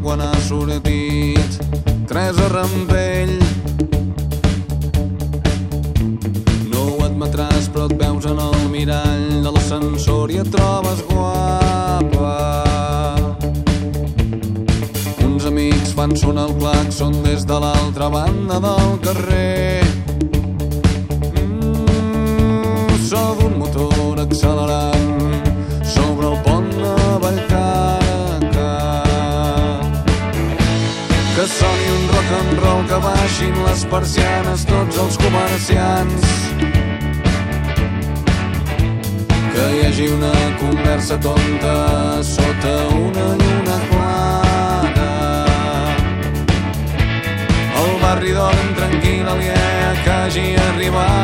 [0.00, 1.58] quan ha sortit.
[2.06, 3.34] Teresa Rampell.
[6.70, 12.34] No ho admetràs, però et veus en el mirall de l'ascensor i et trobes guapa.
[15.26, 19.81] Uns amics fan sonar el claxon des de l'altra banda del carrer.
[33.02, 36.28] Baixin les persianes tots els comerciants.
[39.52, 41.74] Que hi hagi una conversa tonta
[42.26, 45.10] sota una lluna clara.
[47.82, 49.66] El barri dorm tranquil aliè
[50.04, 51.21] que hagi arribat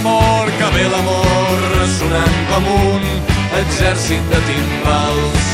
[0.00, 1.60] l'amor, que ve l'amor
[1.98, 3.02] sonant com un
[3.60, 5.46] exèrcit de timbals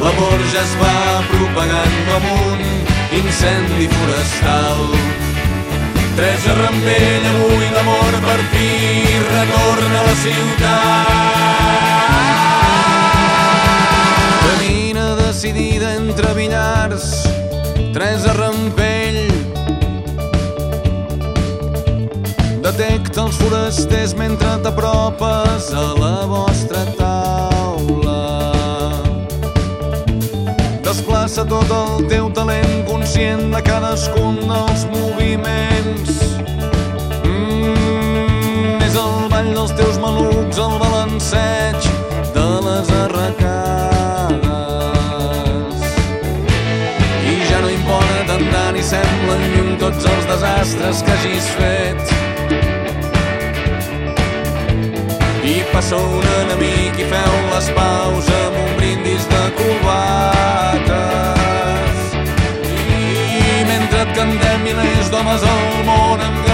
[0.00, 0.94] L'amor ja es va
[1.32, 2.60] propagant com un
[3.20, 4.80] incendi forestal
[6.16, 8.68] Teresa Rampell, avui l'amor per fi
[9.28, 11.08] retorna a la ciutat.
[14.44, 17.08] Camina decidida entre billars,
[17.92, 19.03] Teresa Rampell.
[22.64, 28.22] Detecta els forasters mentre t'apropes a la vostra taula.
[30.86, 36.24] Desplaça tot el teu talent conscient de cadascun dels moviments.
[37.28, 41.92] Mm, és el ball dels teus malucs, el balanceig
[42.32, 44.42] de les arracades.
[47.28, 52.23] I ja no importa tant i semblen lluny tots els desastres que hagis fet.
[55.44, 61.04] I passa un enemic i feu les paus amb un brindis de cubates.
[62.72, 66.53] I mentre et cantem milers d'homes al món amb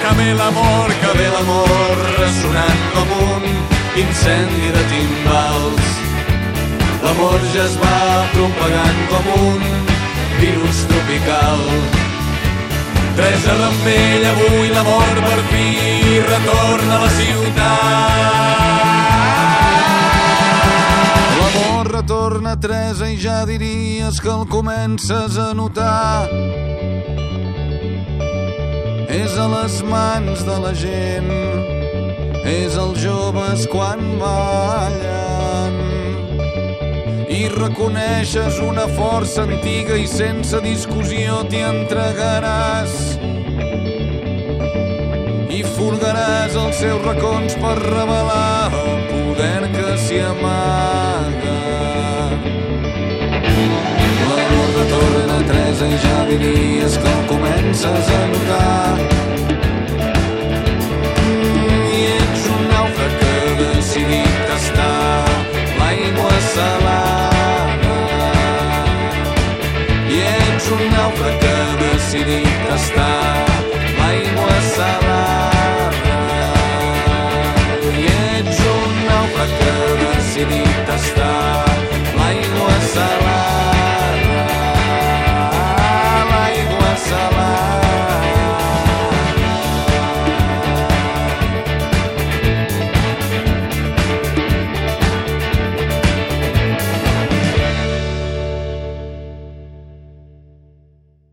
[0.00, 3.52] que ve l'amor, que ve l'amor ressonant com un
[4.04, 5.96] incendi de timbals
[7.06, 9.60] L'amor ja es va propagant com un
[10.40, 11.60] virus tropical.
[13.16, 15.68] Teresa Rampell, avui l'amor per fi
[16.26, 18.66] retorna a la ciutat.
[21.38, 26.26] L'amor retorna, Teresa, i ja diries que el comences a notar.
[29.16, 31.30] És a les mans de la gent,
[32.44, 35.78] és els joves quan ballen
[37.32, 42.94] i reconeixes una força antiga i sense discussió t'hi entregaràs
[45.56, 50.75] i furgaràs els seus racons per revelar el poder que s'hi amaga.
[56.28, 58.98] Diries que el comences a notar.
[61.96, 65.24] I ets un nàufrag que ha decidit tastar
[65.78, 67.98] l'aigua salada.
[70.10, 73.46] I ets un nàufrag que ha decidit tastar
[74.00, 75.90] l'aigua salada.
[77.94, 81.66] I ets un nàufrag que ha decidit tastar